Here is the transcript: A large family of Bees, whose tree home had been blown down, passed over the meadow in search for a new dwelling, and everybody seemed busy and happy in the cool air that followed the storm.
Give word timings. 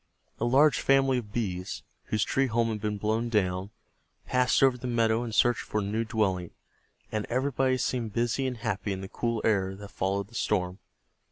A 0.39 0.45
large 0.45 0.79
family 0.79 1.19
of 1.19 1.31
Bees, 1.31 1.83
whose 2.05 2.23
tree 2.23 2.47
home 2.47 2.69
had 2.69 2.81
been 2.81 2.97
blown 2.97 3.29
down, 3.29 3.69
passed 4.25 4.63
over 4.63 4.75
the 4.75 4.87
meadow 4.87 5.23
in 5.23 5.31
search 5.31 5.59
for 5.59 5.79
a 5.79 5.83
new 5.83 6.03
dwelling, 6.03 6.49
and 7.11 7.27
everybody 7.29 7.77
seemed 7.77 8.11
busy 8.11 8.47
and 8.47 8.57
happy 8.57 8.93
in 8.93 9.01
the 9.01 9.07
cool 9.09 9.41
air 9.45 9.75
that 9.75 9.91
followed 9.91 10.29
the 10.29 10.33
storm. 10.33 10.79